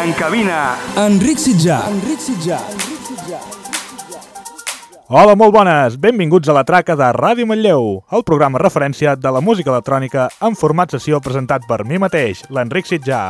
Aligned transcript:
En 0.00 0.14
cabina, 0.16 0.78
Enric 0.96 1.36
Sitjà. 1.36 1.82
Enric 1.92 2.22
Sitjà. 2.24 2.56
Hola, 5.12 5.34
molt 5.36 5.52
bones! 5.52 5.98
Benvinguts 6.00 6.48
a 6.48 6.54
la 6.56 6.62
traca 6.64 6.96
de 6.96 7.10
Ràdio 7.12 7.44
Manlleu, 7.44 7.98
el 8.08 8.24
programa 8.24 8.62
referència 8.62 9.12
de 9.20 9.34
la 9.36 9.44
música 9.44 9.74
electrònica 9.74 10.30
en 10.48 10.56
format 10.56 10.96
sessió 10.96 11.20
presentat 11.20 11.68
per 11.68 11.82
mi 11.84 12.00
mateix, 12.00 12.46
l'Enric 12.48 12.88
Sitjà. 12.88 13.20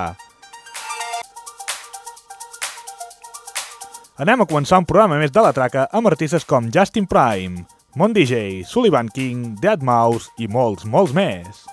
Anem 4.22 4.47
a 4.47 4.47
començar 4.47 4.78
un 4.78 4.86
programa 4.86 5.19
més 5.19 5.34
de 5.34 5.42
la 5.42 5.50
traca 5.59 5.88
amb 5.91 6.06
artistes 6.06 6.47
com 6.47 6.70
Justin 6.70 7.11
Prime, 7.11 7.66
Mon 7.98 8.14
DJ, 8.14 8.62
Sullivan 8.62 9.11
King, 9.11 9.56
Dead 9.59 9.83
Mouse 9.83 10.30
i 10.38 10.47
molts, 10.47 10.86
molts 10.86 11.11
més. 11.19 11.66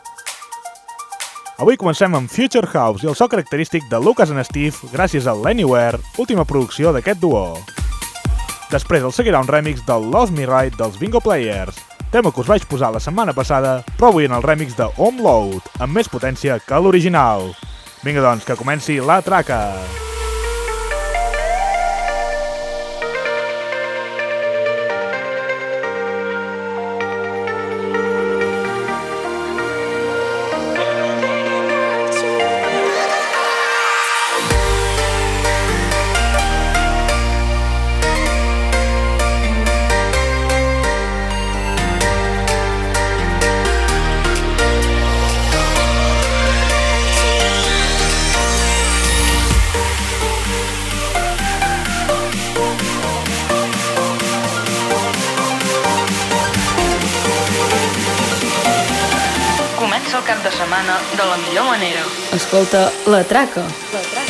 Avui 1.62 1.77
comencem 1.77 2.15
amb 2.17 2.26
Future 2.26 2.65
House 2.73 3.05
i 3.05 3.09
el 3.12 3.13
so 3.13 3.27
característic 3.29 3.84
de 3.85 3.99
Lucas 4.01 4.31
and 4.34 4.41
Steve 4.48 4.90
gràcies 4.90 5.27
a 5.29 5.35
l'Anywhere, 5.37 5.99
última 6.18 6.41
producció 6.41 6.90
d'aquest 6.90 7.21
duo. 7.21 7.59
Després 8.71 9.05
el 9.05 9.13
seguirà 9.13 9.43
un 9.45 9.51
remix 9.51 9.85
del 9.85 10.09
Love 10.09 10.34
Me 10.34 10.49
Right 10.49 10.73
dels 10.79 10.98
Bingo 10.98 11.21
Players, 11.21 11.77
tema 12.09 12.34
que 12.34 12.41
us 12.41 12.49
vaig 12.49 12.65
posar 12.65 12.90
la 12.95 13.03
setmana 13.03 13.37
passada, 13.37 13.84
però 13.93 14.09
avui 14.09 14.26
en 14.26 14.34
el 14.34 14.41
remix 14.41 14.73
de 14.73 14.90
Home 14.98 15.21
Load, 15.21 15.70
amb 15.77 15.93
més 15.93 16.09
potència 16.09 16.57
que 16.65 16.81
l'original. 16.81 17.51
Vinga 18.01 18.25
doncs, 18.25 18.48
que 18.49 18.57
comenci 18.57 18.98
la 18.98 19.21
traca! 19.21 19.62
Comença 19.70 20.21
setmana 60.72 61.00
de 61.18 61.26
la 61.26 61.38
millor 61.38 61.66
manera. 61.66 62.00
Escolta, 62.34 62.91
la 63.05 63.24
traca. 63.26 63.62
La 63.62 64.02
traca. 64.02 64.21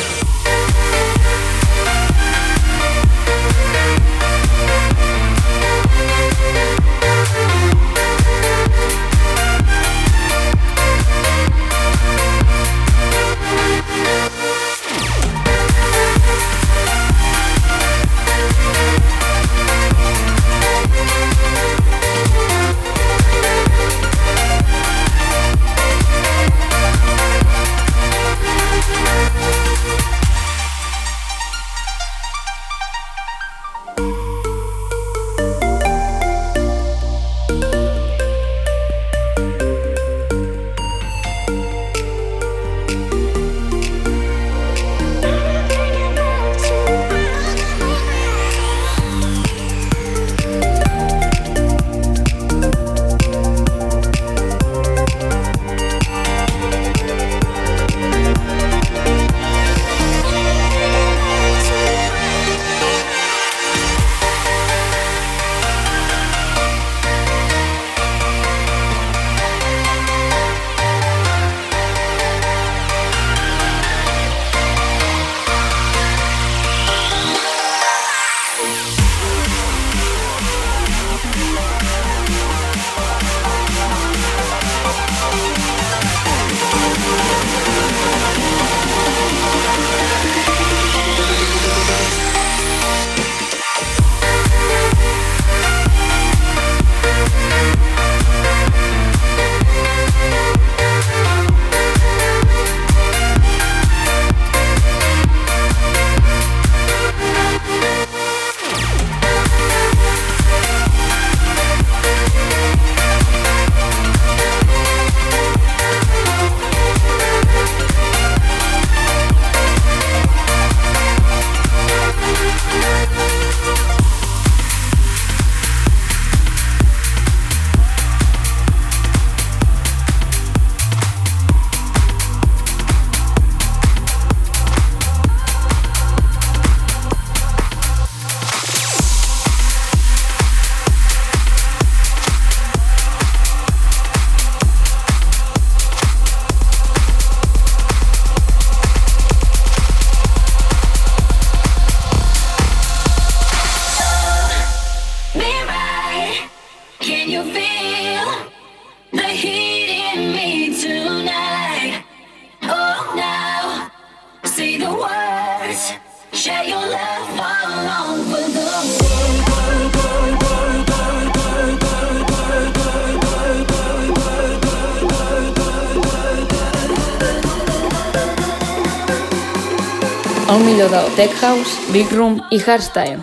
Del 180.92 181.14
Tech 181.14 181.32
House, 181.40 181.70
Big 181.90 182.12
Room 182.12 182.42
i 182.50 182.58
Hardstyle. 182.60 183.22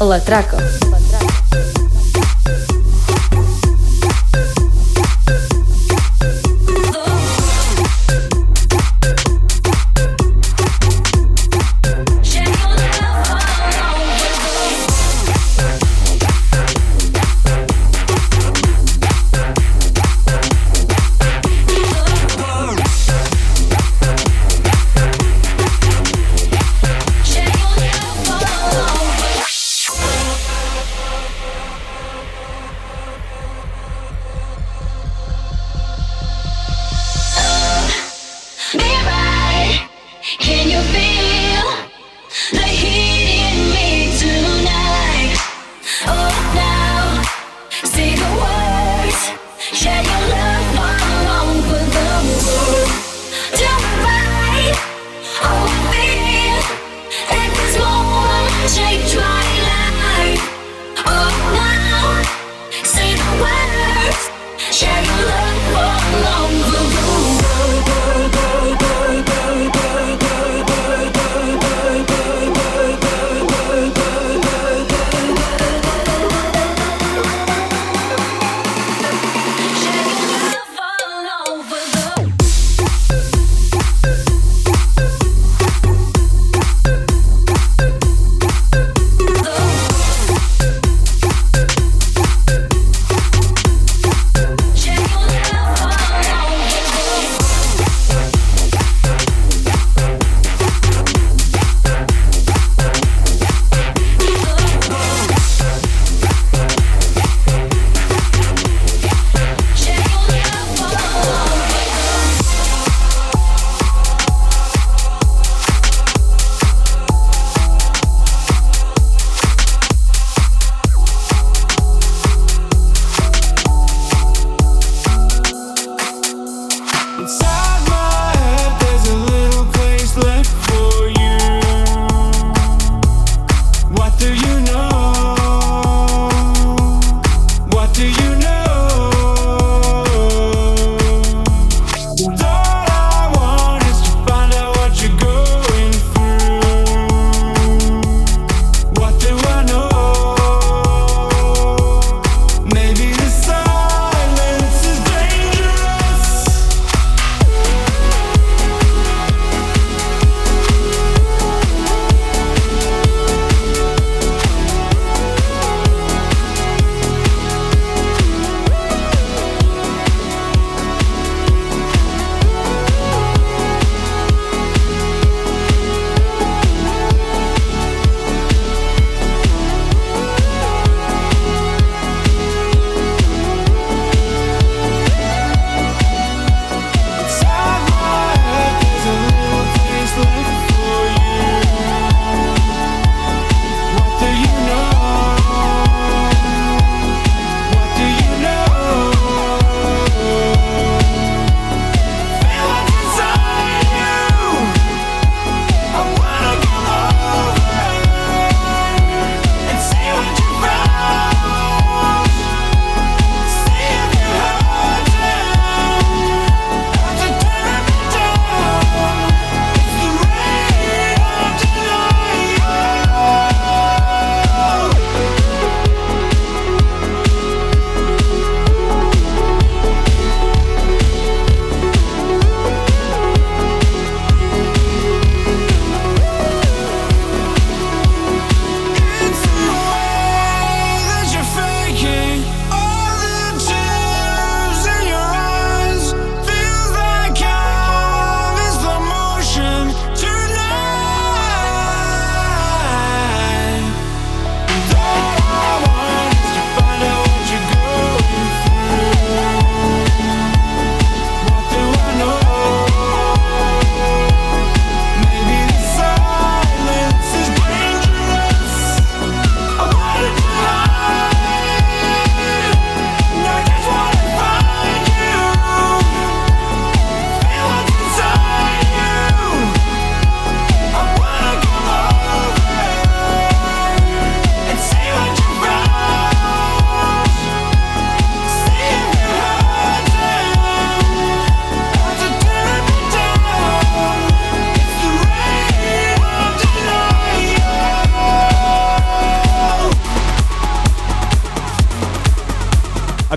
La 0.00 0.18
Traca. 0.24 0.89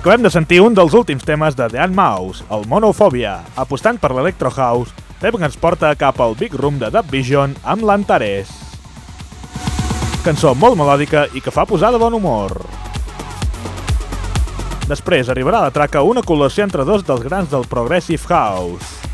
Acabem 0.03 0.25
de 0.25 0.29
sentir 0.35 0.57
un 0.59 0.73
dels 0.75 0.91
últims 0.99 1.23
temes 1.23 1.55
de 1.55 1.63
The 1.71 1.85
Mouse, 1.87 2.43
el 2.51 2.65
Monophobia, 2.67 3.37
apostant 3.55 3.95
per 3.95 4.09
l'Electro 4.11 4.49
House, 4.51 4.91
que 5.21 5.31
ens 5.31 5.55
porta 5.55 5.93
cap 5.95 6.19
al 6.19 6.35
Big 6.35 6.51
Room 6.59 6.75
de 6.81 6.89
Dub 6.91 7.07
Vision 7.07 7.53
amb 7.63 7.85
l'Antares. 7.87 8.51
Cançó 10.25 10.51
molt 10.59 10.75
melòdica 10.75 11.29
i 11.31 11.39
que 11.39 11.55
fa 11.55 11.63
posar 11.63 11.93
de 11.95 12.03
bon 12.03 12.19
humor. 12.19 12.51
Després 14.91 15.31
arribarà 15.31 15.63
a 15.63 15.69
la 15.69 15.71
traca 15.71 16.03
una 16.03 16.19
col·lació 16.19 16.67
entre 16.67 16.83
dos 16.83 17.07
dels 17.07 17.23
grans 17.23 17.47
del 17.55 17.63
Progressive 17.71 18.27
House. 18.27 19.07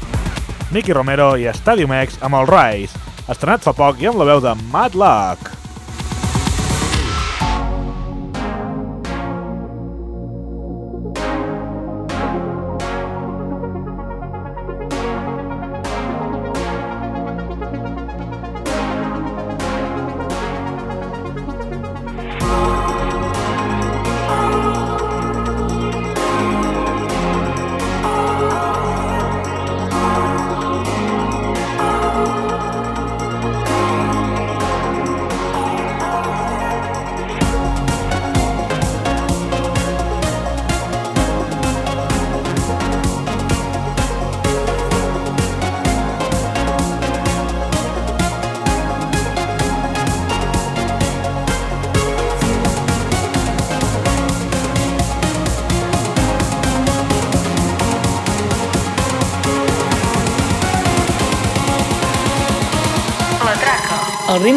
Nicky 0.73 0.97
Romero 0.97 1.35
i 1.37 1.45
Stadium 1.53 1.93
X 2.01 2.17
amb 2.25 2.41
el 2.41 2.49
Rise, 2.49 2.97
estrenat 3.29 3.61
fa 3.61 3.77
poc 3.77 4.01
i 4.01 4.09
amb 4.09 4.17
la 4.17 4.31
veu 4.33 4.41
de 4.41 4.57
Mad 4.73 4.97
Luck. 4.97 5.58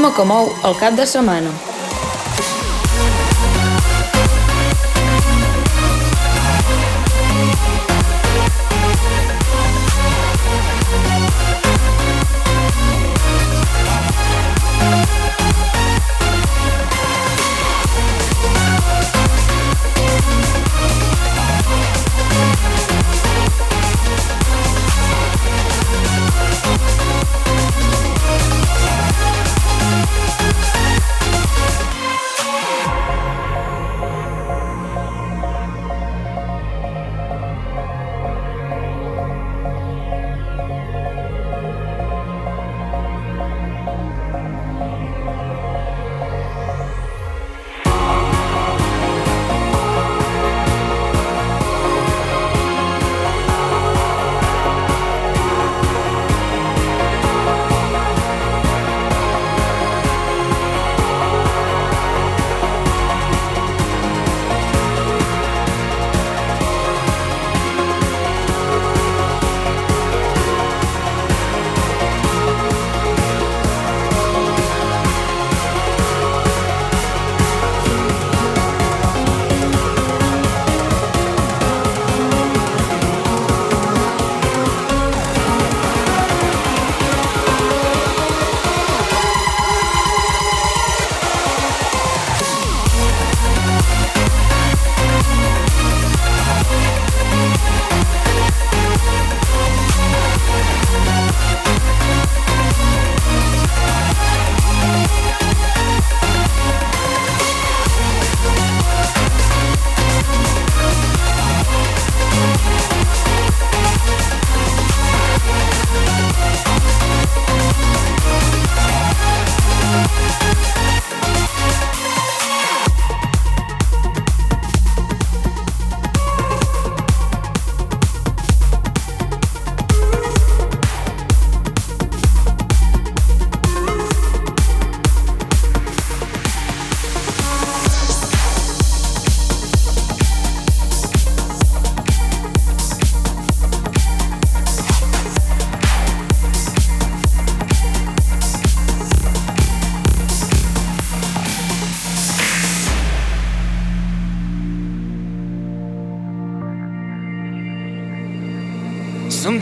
Ritme 0.03 0.17
que 0.17 0.25
mou 0.27 0.49
el 0.67 0.75
cap 0.81 0.97
de 0.99 1.05
setmana. 1.07 1.72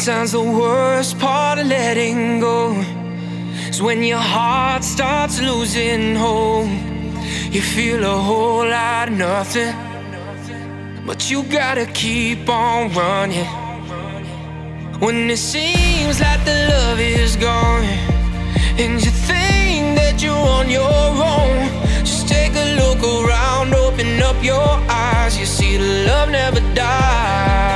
Sometimes 0.01 0.33
the 0.33 0.41
worst 0.41 1.19
part 1.19 1.59
of 1.59 1.67
letting 1.67 2.41
go 2.41 2.73
is 3.69 3.83
when 3.83 4.03
your 4.03 4.17
heart 4.17 4.83
starts 4.83 5.39
losing 5.43 6.15
hope. 6.15 6.71
You 7.53 7.61
feel 7.61 8.03
a 8.03 8.17
whole 8.17 8.67
lot 8.67 9.09
of 9.09 9.19
nothing, 9.19 9.75
but 11.05 11.31
you 11.31 11.43
gotta 11.43 11.85
keep 11.85 12.49
on 12.49 12.91
running. 12.95 13.45
When 15.01 15.29
it 15.29 15.37
seems 15.37 16.19
like 16.19 16.47
the 16.47 16.69
love 16.71 16.99
is 16.99 17.37
gone, 17.37 17.85
and 18.81 19.05
you 19.05 19.11
think 19.29 19.99
that 19.99 20.23
you're 20.23 20.49
on 20.59 20.71
your 20.71 20.91
own, 21.35 21.69
just 22.07 22.27
take 22.27 22.55
a 22.55 22.69
look 22.81 23.01
around, 23.05 23.75
open 23.75 24.23
up 24.23 24.43
your 24.43 24.71
eyes. 24.89 25.39
You 25.39 25.45
see, 25.45 25.77
the 25.77 26.07
love 26.07 26.31
never 26.31 26.61
dies. 26.75 27.70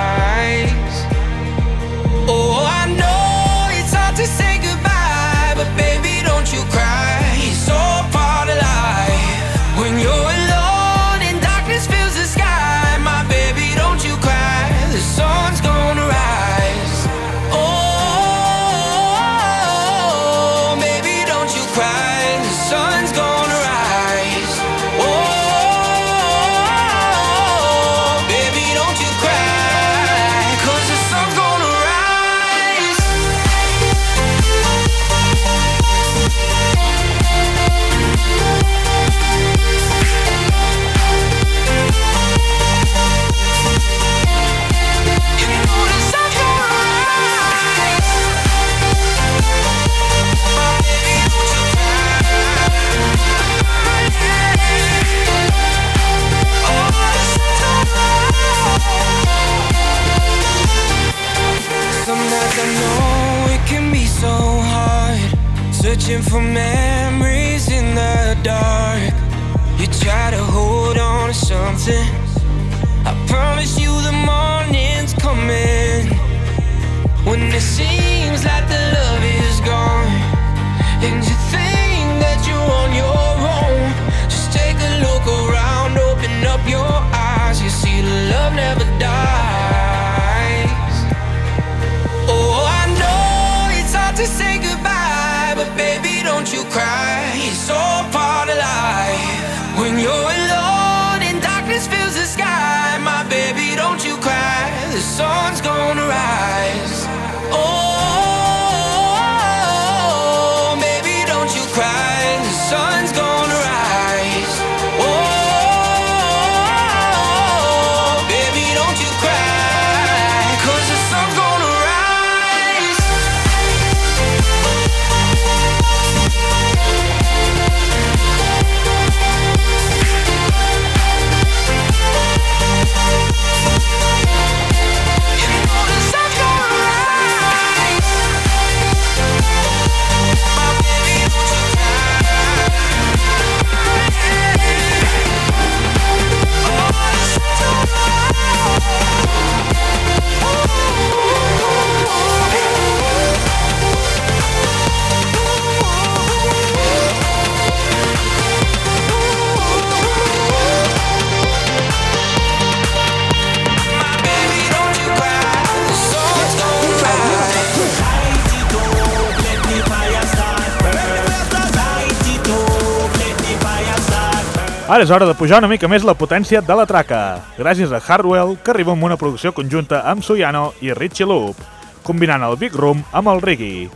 Ara 174.94 175.02
és 175.02 175.10
hora 175.10 175.26
de 175.26 175.34
pujar 175.34 175.58
una 175.58 175.66
mica 175.66 175.88
més 175.90 176.04
la 176.06 176.12
potència 176.14 176.60
de 176.62 176.74
la 176.78 176.84
traca, 176.86 177.40
gràcies 177.56 177.90
a 177.90 177.98
Hardwell, 177.98 178.52
que 178.62 178.70
arriba 178.70 178.92
amb 178.94 179.02
una 179.02 179.16
producció 179.18 179.50
conjunta 179.50 180.04
amb 180.06 180.22
Suyano 180.22 180.68
i 180.86 180.94
Richie 180.94 181.26
Loop, 181.26 181.58
combinant 182.06 182.44
el 182.46 182.54
Big 182.60 182.76
Room 182.78 183.02
amb 183.10 183.32
el 183.32 183.42
reggae. 183.42 183.88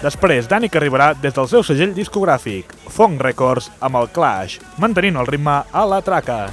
Després, 0.00 0.48
Dani 0.48 0.72
que 0.72 0.80
arribarà 0.80 1.10
des 1.12 1.36
del 1.36 1.50
seu 1.52 1.60
segell 1.60 1.92
discogràfic, 1.92 2.72
Fong 2.88 3.20
Records, 3.20 3.68
amb 3.84 4.00
el 4.00 4.08
Clash, 4.16 4.62
mantenint 4.80 5.20
el 5.20 5.28
ritme 5.28 5.60
a 5.68 5.84
la 5.84 6.00
traca. 6.00 6.46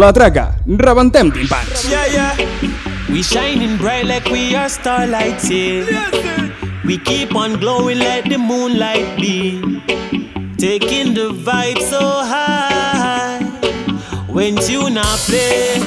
La 0.00 0.14
traca, 0.14 0.54
rebentem 0.64 1.30
timpans. 1.30 1.84
Yeah, 1.84 2.06
yeah. 2.06 2.32
We 3.12 3.22
shining 3.22 3.76
bright 3.76 4.06
like 4.06 4.24
we 4.30 4.56
are 4.56 4.70
starlight, 4.70 5.44
yeah. 5.44 5.84
We 6.86 6.96
keep 6.96 7.36
on 7.36 7.60
glowing 7.60 7.98
like 7.98 8.24
the 8.24 8.38
moonlight 8.38 9.20
be. 9.20 9.60
Taking 10.56 11.12
the 11.12 11.36
vibe 11.36 11.82
so 11.84 12.00
high. 12.00 13.44
When 14.26 14.56
you 14.68 14.88
not 14.88 15.18
play, 15.28 15.84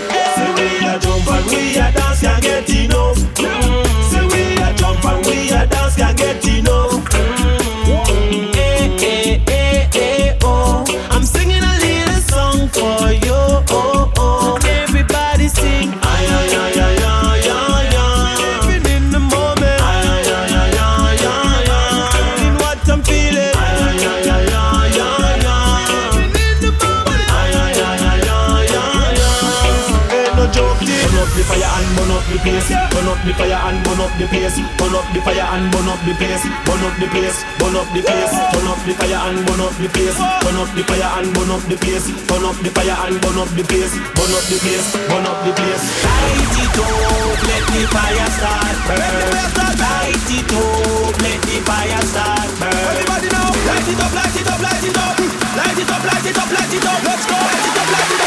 place. 32.44 32.70
Burn 32.92 33.08
up 33.08 33.20
the 33.24 33.34
fire 33.34 33.56
and 33.56 33.80
burn 33.88 34.00
up 34.04 34.12
the 34.20 34.28
place. 34.28 34.60
Burn 34.78 34.94
up 34.94 35.08
the 35.16 35.20
fire 35.24 35.48
and 35.56 35.72
burn 35.72 35.88
up 35.88 36.00
the 36.04 36.14
place. 36.20 36.44
Burn 36.68 36.84
up 36.84 36.96
the 37.00 37.08
place. 37.08 37.40
Burn 37.58 37.76
up 37.80 37.88
the 37.96 38.02
place. 38.04 38.34
Turn 38.52 38.68
up 38.68 38.80
the 38.84 38.94
fire 38.94 39.20
and 39.32 39.40
burn 39.48 39.64
up 39.64 39.74
the 39.80 39.88
place. 39.90 40.18
Burn 40.44 40.58
up 40.60 40.70
the 40.76 40.84
fire 40.84 41.10
and 41.18 41.28
burn 41.34 41.50
up 41.50 41.64
the 41.72 41.76
place. 41.80 42.06
Turn 42.28 42.44
up 42.44 42.58
the 42.60 42.70
fire 42.76 42.96
and 43.08 43.16
burn 43.24 43.40
up 43.40 43.50
the 43.56 43.64
place. 43.64 43.96
Burn 44.14 44.34
up 44.36 44.46
the 44.52 44.58
place. 44.60 44.88
Burn 45.08 45.26
up 45.26 45.40
the 45.48 45.52
place. 45.56 45.84
Light 46.04 46.56
it 46.60 46.78
up, 46.84 47.40
let 47.48 47.64
the 47.72 47.82
fire 47.90 48.30
start 48.36 48.78
burn. 48.92 49.32
Light 49.80 50.30
it 50.30 50.52
up, 50.54 51.16
let 51.24 51.40
the 51.48 51.58
fire 51.64 52.04
start 52.12 52.50
burn. 52.60 52.76
Everybody 52.92 53.30
now, 53.32 53.50
light 53.72 53.88
it 53.88 54.00
up, 54.04 54.14
light 54.14 54.36
it 54.36 54.48
up, 54.52 54.60
light 54.60 54.84
it 54.84 54.98
up. 55.00 55.16
Light 55.54 55.80
it 55.80 55.90
up, 55.90 56.04
light 56.04 56.28
it 56.28 56.38
up, 56.38 56.50
light 56.52 56.74
it 56.74 56.86
up. 56.86 57.00
Let's 57.08 57.26
go. 57.26 57.38
Light 57.40 57.64
it 57.64 57.78
up, 57.80 57.88
light 57.94 58.12
it 58.12 58.12
up, 58.12 58.12
light 58.12 58.12
it 58.12 58.20
up. 58.20 58.23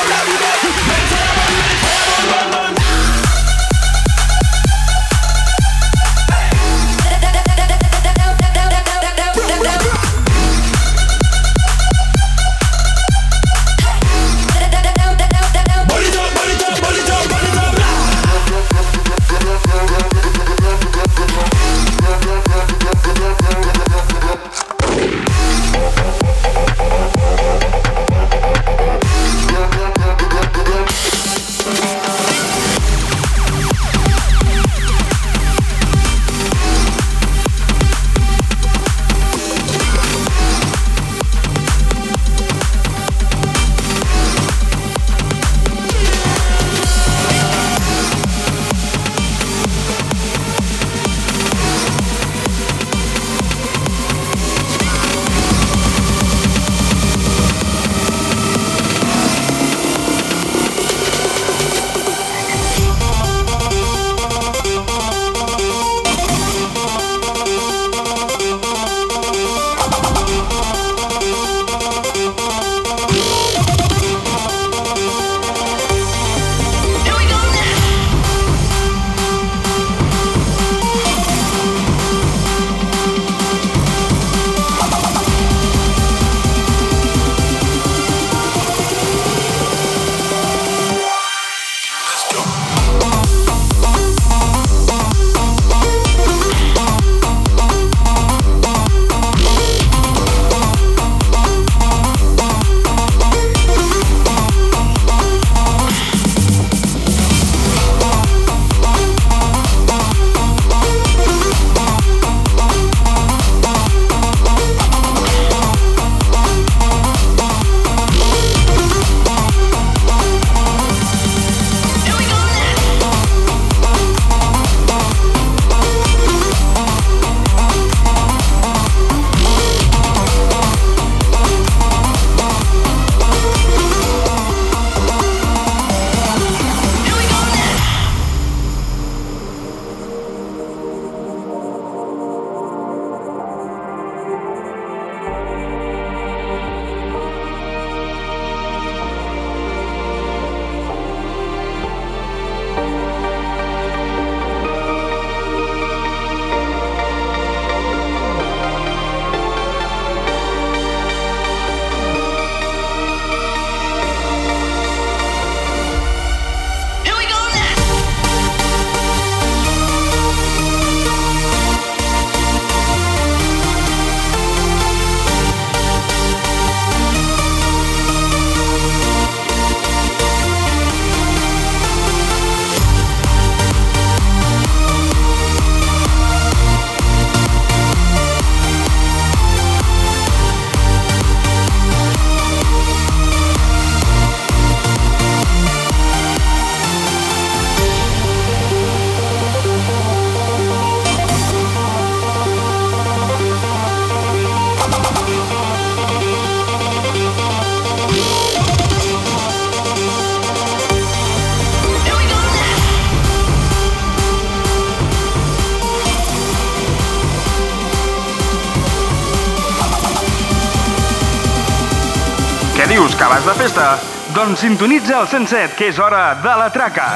Doncs 224.35 224.61
sintonitza 224.61 225.21
el 225.21 225.29
107, 225.29 225.75
que 225.77 225.91
és 225.93 225.99
hora 226.01 226.31
de 226.41 226.57
la 226.63 226.71
traca. 226.73 227.11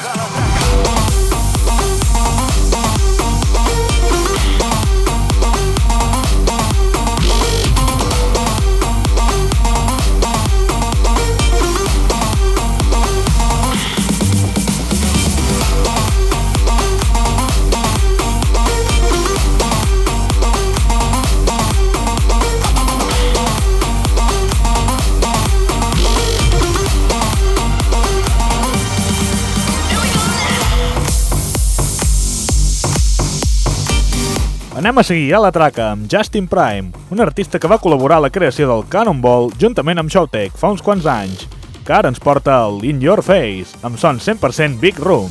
Anem 34.91 34.99
a 34.99 35.07
seguir 35.07 35.35
a 35.37 35.39
la 35.39 35.53
traca 35.55 35.85
amb 35.93 36.09
Justin 36.11 36.49
Prime, 36.51 36.91
un 37.15 37.21
artista 37.23 37.61
que 37.63 37.69
va 37.71 37.77
col·laborar 37.79 38.17
a 38.19 38.25
la 38.25 38.31
creació 38.35 38.67
del 38.67 38.81
Cannonball 38.91 39.53
juntament 39.55 40.01
amb 40.03 40.11
Showtech 40.11 40.57
fa 40.59 40.73
uns 40.75 40.83
quants 40.83 41.07
anys, 41.07 41.45
que 41.87 41.95
ara 41.95 42.11
ens 42.11 42.19
porta 42.19 42.57
el 42.65 42.83
In 42.89 42.99
Your 42.99 43.23
Face, 43.23 43.79
amb 43.87 44.01
son 44.03 44.19
100% 44.19 44.83
Big 44.83 44.99
Room. 44.99 45.31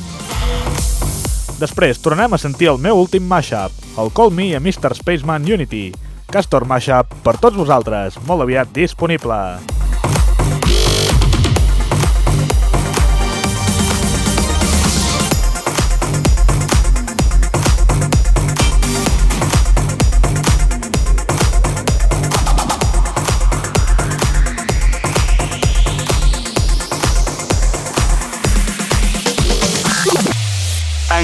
Després 1.60 2.00
tornem 2.00 2.32
a 2.32 2.40
sentir 2.40 2.70
el 2.72 2.80
meu 2.80 3.02
últim 3.02 3.28
mashup, 3.28 3.76
el 4.00 4.08
Call 4.16 4.32
Me 4.32 4.54
a 4.56 4.64
Mr. 4.64 4.96
Spaceman 4.96 5.44
Unity, 5.44 5.90
Castor 6.32 6.64
Mashup 6.64 7.12
per 7.20 7.36
tots 7.36 7.60
vosaltres, 7.60 8.16
molt 8.24 8.48
aviat 8.48 8.72
disponible. 8.72 9.42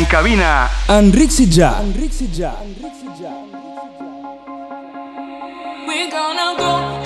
Cabina, 0.09 0.69
Enric 0.89 1.31
Sitjà. 1.31 1.81
Enric 1.83 2.13
Sitjà. 2.13 2.53
We're 5.87 6.11
gonna 6.11 6.55
go, 6.57 7.03
just 7.05 7.06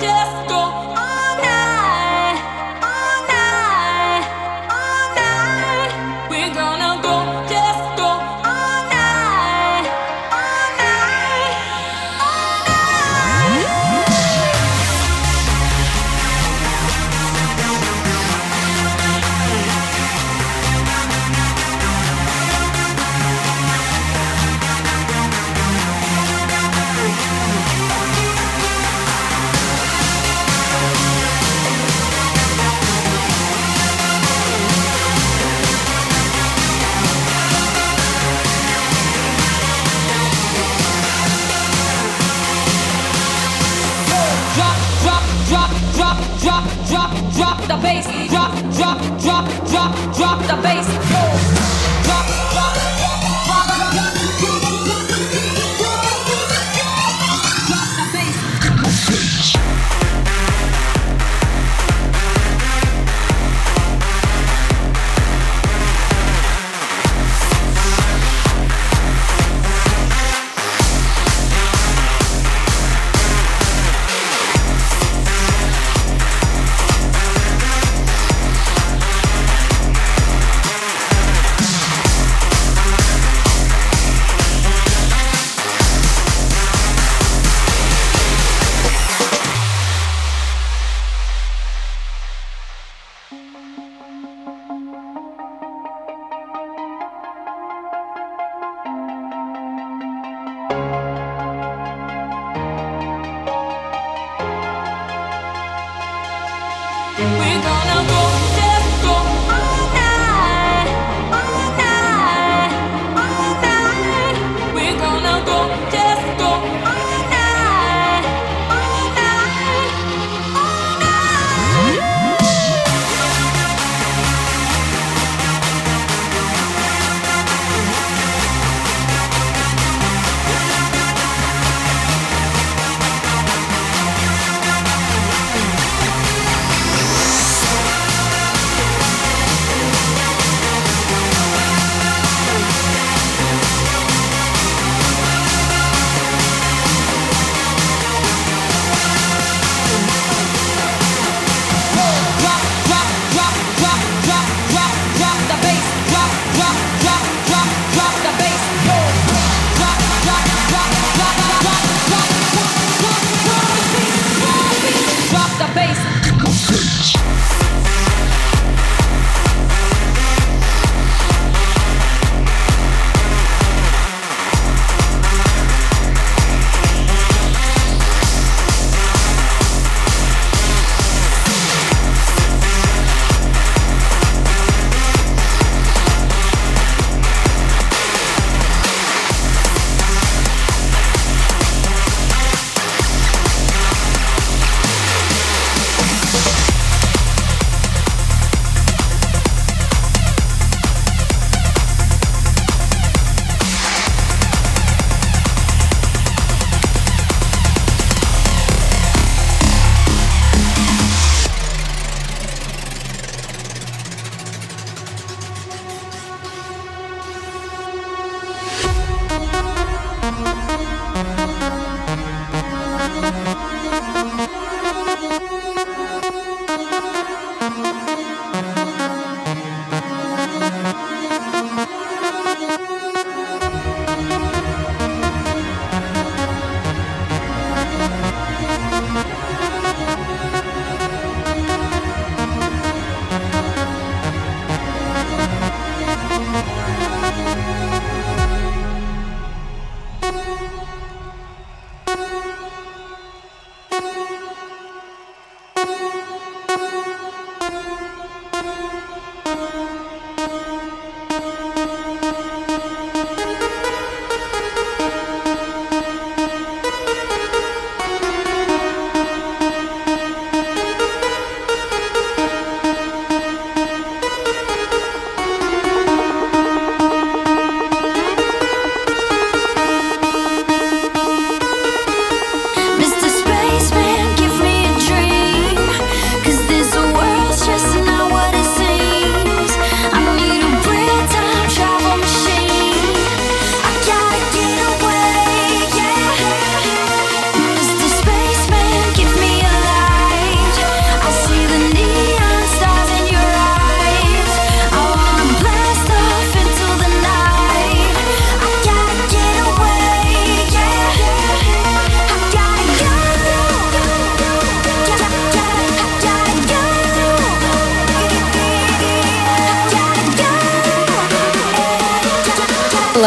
drop, 46.91 47.11
drop, 47.33 47.57
the 47.67 47.77
bass. 47.81 48.05
Drop, 48.29 48.51
drop, 48.75 48.99
drop, 49.21 49.45
drop, 49.69 50.15
drop 50.15 50.39
the 50.45 50.61
bass. 50.61 51.80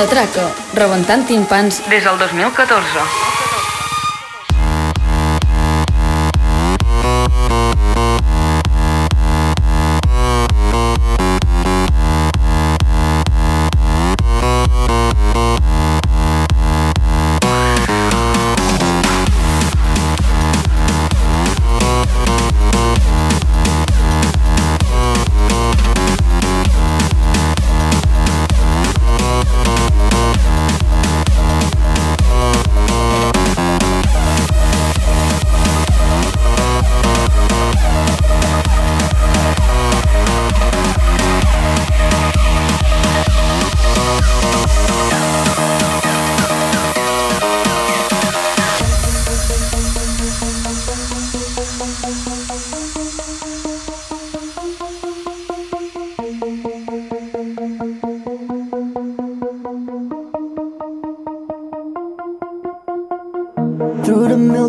La 0.05 0.11
Traca, 0.11 0.43
rebentant 0.77 1.25
timpans 1.25 1.81
des 1.89 2.05
del 2.05 2.19
2014. 2.27 3.34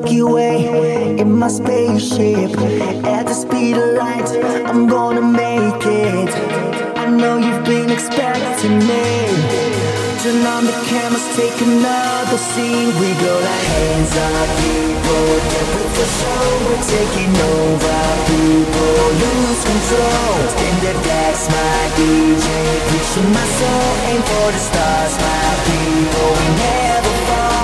Milky 0.06 0.22
Way. 0.22 1.18
In 1.18 1.40
my 1.40 1.48
spaceship 1.48 2.52
At 3.06 3.26
the 3.26 3.34
speed 3.34 3.76
of 3.76 3.96
light, 3.96 4.30
I'm 4.70 4.88
gonna 4.88 5.22
make 5.22 5.82
it. 5.82 6.30
I 6.96 7.10
know 7.10 7.38
you've 7.38 7.66
been 7.66 7.90
expecting 7.90 8.78
me. 8.86 9.06
Turn 10.22 10.46
on 10.46 10.66
the 10.66 10.78
cameras, 10.90 11.26
take 11.36 11.58
another 11.60 12.38
scene. 12.38 12.90
We 13.02 13.10
go 13.18 13.34
like 13.50 13.66
hands 13.78 14.14
up, 14.30 14.48
people. 14.62 15.26
Get 15.52 15.68
with 15.74 15.92
the 15.98 16.08
show, 16.20 16.46
we're 16.66 16.86
taking 16.86 17.34
over 17.58 18.02
People. 18.30 18.96
Lose 19.22 19.64
control. 19.66 20.34
Spin 20.54 20.76
the 20.86 20.94
decks, 21.02 21.50
my 21.50 21.82
DJ 21.98 22.48
Pushing 22.90 23.32
my 23.34 23.46
soul, 23.58 23.90
aim 24.10 24.22
for 24.22 24.48
the 24.54 24.62
stars 24.70 25.14
My 25.26 25.50
people, 25.66 26.30
we 26.38 26.48
never 26.62 27.14
fall. 27.26 27.56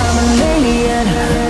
I'm 0.00 0.16
an 0.24 0.40
alien 0.52 1.49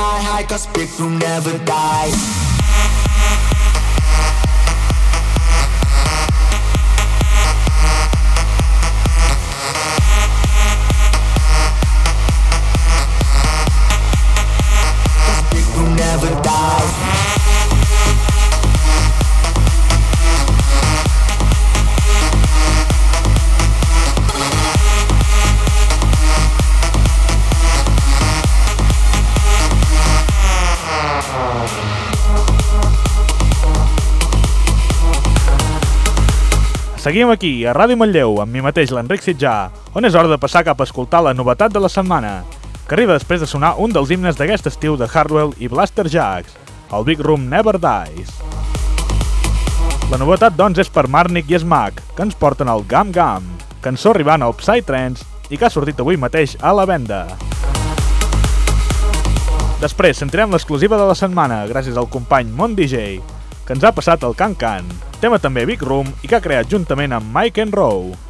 fly 0.00 0.18
high, 0.22 0.44
cause 0.44 0.66
people 0.68 1.10
never 1.10 1.52
die. 1.64 2.59
Seguim 37.00 37.30
aquí, 37.32 37.64
a 37.64 37.72
Ràdio 37.72 37.96
Manlleu, 37.96 38.34
amb 38.42 38.52
mi 38.52 38.60
mateix, 38.60 38.90
l'Enric 38.92 39.22
Sitjà, 39.24 39.70
on 39.96 40.04
és 40.04 40.12
hora 40.12 40.28
de 40.28 40.36
passar 40.36 40.60
cap 40.66 40.82
a 40.82 40.84
escoltar 40.84 41.22
la 41.24 41.32
novetat 41.32 41.72
de 41.72 41.80
la 41.80 41.88
setmana, 41.88 42.42
que 42.84 42.92
arriba 42.92 43.16
després 43.16 43.40
de 43.40 43.48
sonar 43.48 43.70
un 43.80 43.94
dels 43.96 44.12
himnes 44.12 44.36
d'aquest 44.36 44.68
estiu 44.68 44.98
de 45.00 45.08
Hardwell 45.08 45.54
i 45.56 45.70
Blaster 45.72 46.04
Jacks, 46.12 46.58
el 46.92 47.08
Big 47.08 47.24
Room 47.24 47.48
Never 47.48 47.78
Dies. 47.80 48.36
La 50.12 50.20
novetat, 50.20 50.52
doncs, 50.60 50.84
és 50.84 50.92
per 50.92 51.08
Marnik 51.08 51.48
i 51.48 51.56
Smack, 51.64 52.04
que 52.12 52.28
ens 52.28 52.36
porten 52.36 52.68
el 52.68 52.84
Gam 52.84 53.16
Gam, 53.16 53.48
cançó 53.80 54.12
arribant 54.12 54.44
al 54.44 54.58
Psytrance 54.60 55.24
i 55.48 55.56
que 55.56 55.70
ha 55.70 55.72
sortit 55.72 56.04
avui 56.04 56.20
mateix 56.20 56.58
a 56.60 56.76
la 56.76 56.84
venda. 56.84 57.24
Després 59.80 60.20
sentirem 60.20 60.52
l'exclusiva 60.52 61.00
de 61.00 61.08
la 61.08 61.16
setmana 61.16 61.64
gràcies 61.64 61.96
al 61.96 62.12
company 62.12 62.52
Mon 62.52 62.76
DJ, 62.76 63.22
que 63.64 63.72
ens 63.72 63.88
ha 63.88 63.96
passat 63.96 64.28
el 64.28 64.36
Can 64.36 64.52
Can, 64.52 64.84
tema 65.20 65.36
també 65.38 65.66
Big 65.68 65.84
Room 65.84 66.08
i 66.24 66.30
que 66.30 66.38
ha 66.38 66.44
creat 66.44 66.72
juntament 66.72 67.12
amb 67.12 67.36
Mike 67.36 67.60
and 67.60 67.76
Rowe. 67.76 68.29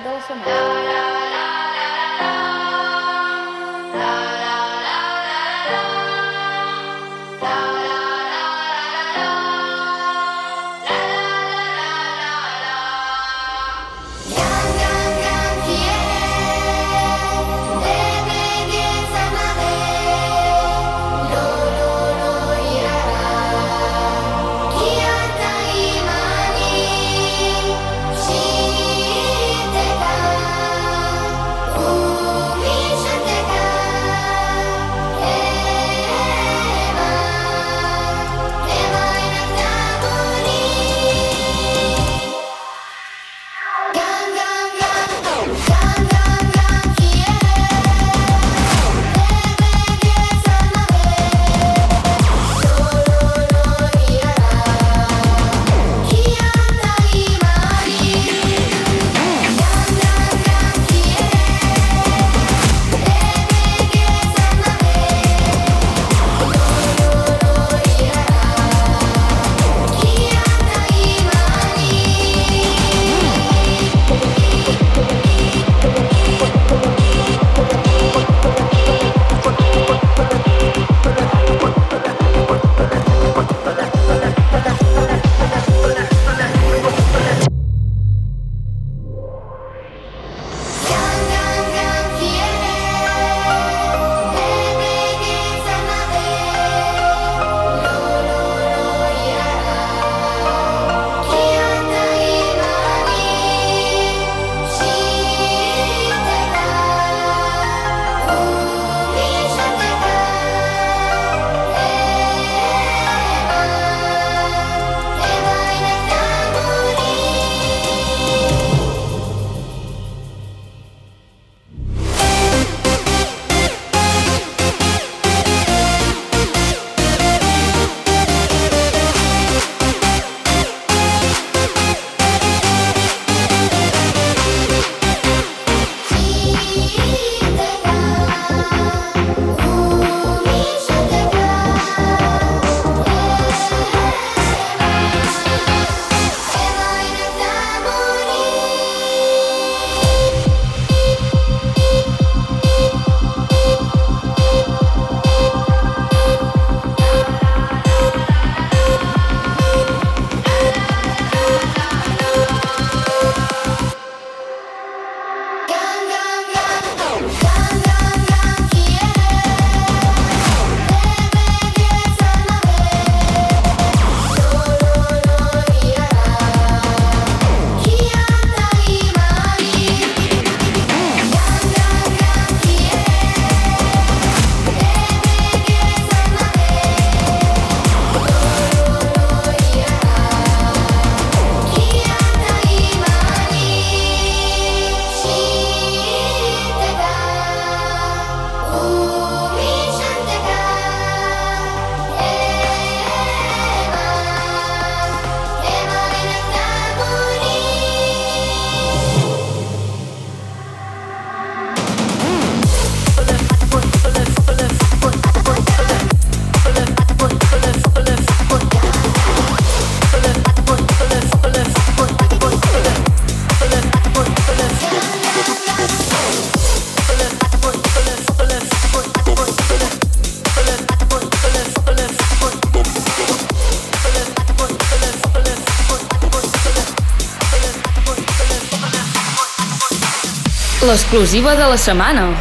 L'exclusiva 240.91 241.55
de 241.55 241.65
la 241.65 241.77
setmana. 241.77 242.35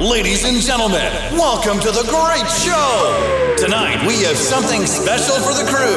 Ladies 0.00 0.44
and 0.44 0.60
gentlemen, 0.60 1.12
welcome 1.38 1.78
to 1.78 1.92
the 1.92 2.02
great 2.10 2.50
show. 2.50 3.54
Tonight 3.56 4.04
we 4.04 4.24
have 4.26 4.36
something 4.36 4.84
special 4.84 5.36
for 5.36 5.54
the 5.54 5.62
crew. 5.70 5.96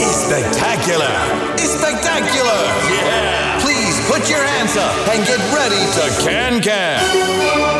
It's 0.00 0.24
spectacular. 0.24 1.12
It's 1.60 1.76
spectacular. 1.76 2.60
Yeah. 2.88 3.60
Please 3.60 4.00
put 4.08 4.30
your 4.30 4.40
hands 4.40 4.74
up 4.78 4.96
and 5.12 5.20
get 5.26 5.40
ready 5.52 5.84
to 5.96 6.24
can 6.24 6.62
can. 6.62 7.75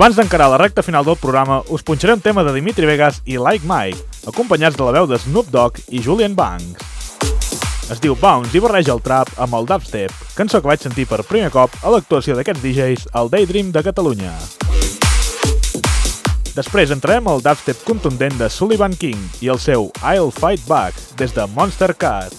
Abans 0.00 0.16
d'encarar 0.16 0.46
la 0.48 0.56
recta 0.56 0.80
final 0.80 1.04
del 1.04 1.18
programa, 1.20 1.58
us 1.68 1.82
punxaré 1.84 2.14
un 2.16 2.22
tema 2.24 2.40
de 2.40 2.54
Dimitri 2.54 2.86
Vegas 2.88 3.18
i 3.28 3.34
Like 3.36 3.68
Mike, 3.68 4.00
acompanyats 4.30 4.78
de 4.78 4.86
la 4.86 4.94
veu 4.96 5.04
de 5.04 5.18
Snoop 5.20 5.50
Dogg 5.52 5.76
i 5.92 6.00
Julian 6.00 6.32
Banks. 6.32 7.20
Es 7.92 8.00
diu 8.00 8.16
Bounce 8.16 8.56
i 8.56 8.62
barreja 8.64 8.94
el 8.94 9.02
trap 9.04 9.28
amb 9.36 9.58
el 9.58 9.68
dubstep, 9.68 10.14
cançó 10.38 10.62
que 10.62 10.70
vaig 10.70 10.80
sentir 10.80 11.04
per 11.04 11.20
primer 11.28 11.50
cop 11.52 11.76
a 11.84 11.92
l'actuació 11.92 12.32
d'aquests 12.38 12.64
DJs 12.64 13.04
al 13.12 13.28
Daydream 13.28 13.74
de 13.76 13.82
Catalunya. 13.90 14.32
Després 16.56 16.96
entrarem 16.96 17.28
al 17.28 17.44
dubstep 17.44 17.84
contundent 17.84 18.40
de 18.40 18.48
Sullivan 18.48 18.96
King 18.96 19.20
i 19.44 19.52
el 19.52 19.60
seu 19.60 19.92
I'll 20.00 20.32
Fight 20.32 20.64
Back 20.64 20.96
des 21.20 21.36
de 21.36 21.44
Monster 21.52 21.92
Cat. 21.92 22.32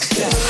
next 0.00 0.16
step. 0.16 0.49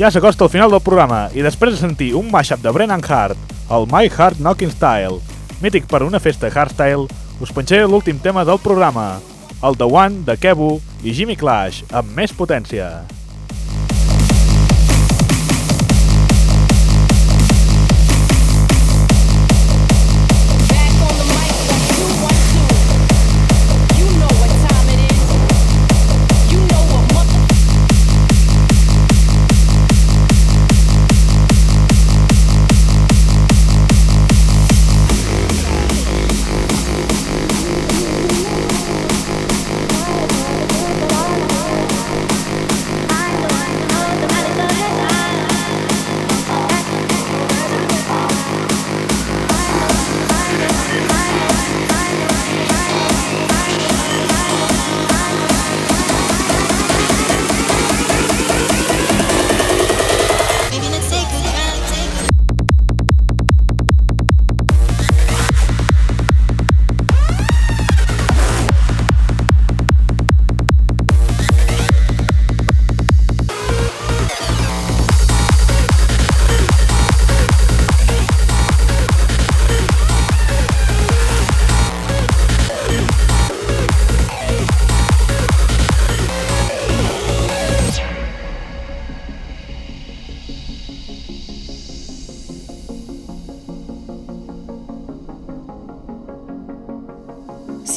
Ja 0.00 0.08
s'acosta 0.08 0.46
al 0.46 0.48
final 0.48 0.70
del 0.72 0.80
programa 0.80 1.26
i 1.36 1.42
després 1.44 1.74
de 1.74 1.78
sentir 1.82 2.14
un 2.16 2.30
mashup 2.32 2.62
de 2.64 2.70
Brennan 2.72 3.02
Hart, 3.04 3.36
el 3.68 3.84
My 3.92 4.08
Heart 4.08 4.40
Knocking 4.40 4.72
Style, 4.72 5.18
mític 5.60 5.84
per 5.92 6.00
una 6.06 6.22
festa 6.24 6.48
hardstyle, 6.48 7.04
us 7.44 7.52
penjaré 7.52 7.84
l'últim 7.84 8.16
tema 8.16 8.46
del 8.48 8.64
programa, 8.64 9.20
el 9.60 9.76
The 9.76 9.92
One 9.92 10.24
de 10.24 10.40
Kebu 10.40 10.78
i 11.04 11.12
Jimmy 11.12 11.36
Clash, 11.36 11.84
amb 11.92 12.16
més 12.16 12.32
potència. 12.32 13.09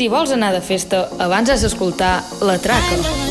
Si 0.04 0.10
vols 0.12 0.34
anar 0.36 0.50
de 0.52 0.60
festa, 0.60 1.06
abans 1.26 1.48
has 1.54 1.64
d'escoltar 1.64 2.18
La 2.44 2.60
Traca. 2.60 3.23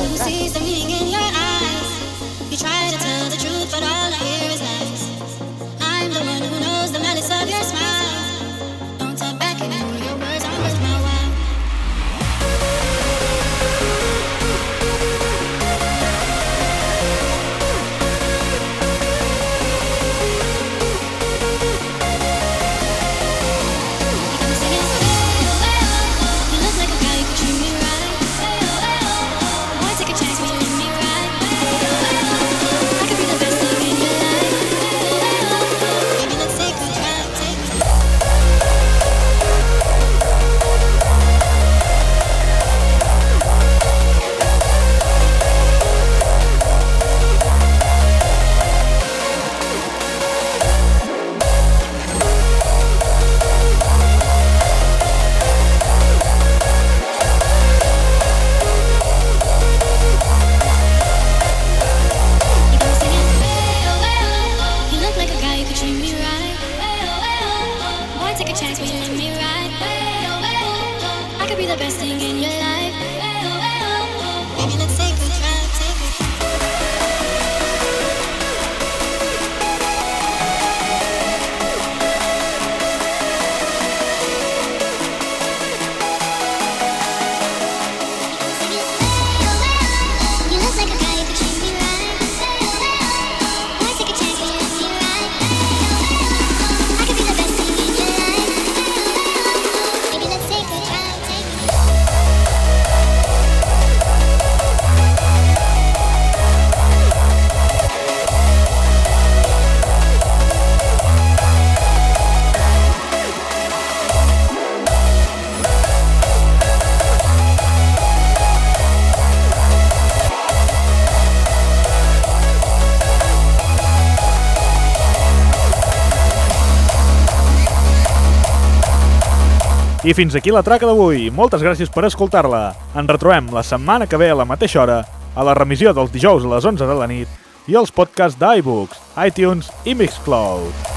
Fins 130.13 130.35
aquí 130.37 130.53
la 130.53 130.61
traca 130.61 130.85
d'avui. 130.85 131.31
Moltes 131.33 131.63
gràcies 131.65 131.89
per 131.89 132.05
escoltar-la. 132.05 132.75
Ens 132.93 133.09
retrobem 133.09 133.49
la 133.55 133.63
setmana 133.65 134.05
que 134.07 134.19
ve 134.21 134.29
a 134.29 134.37
la 134.37 134.45
mateixa 134.45 134.83
hora, 134.83 134.99
a 135.35 135.47
la 135.47 135.55
remissió 135.57 135.95
dels 135.97 136.13
dijous 136.13 136.45
a 136.45 136.51
les 136.53 136.67
11 136.69 136.85
de 136.85 136.97
la 136.99 137.09
nit 137.09 137.29
i 137.71 137.79
als 137.79 137.95
podcasts 137.95 138.37
d'iBooks, 138.37 139.01
iTunes 139.25 139.73
i 139.89 139.97
Mixcloud. 139.97 140.93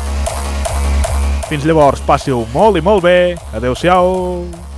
Fins 1.48 1.64
llavors, 1.64 2.04
passi-ho 2.04 2.44
molt 2.52 2.76
i 2.76 2.84
molt 2.84 3.06
bé. 3.08 3.20
Adéu-siau. 3.56 4.75